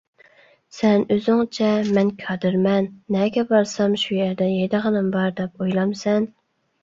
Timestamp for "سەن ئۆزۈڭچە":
0.75-1.67